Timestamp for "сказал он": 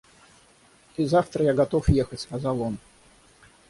2.21-2.79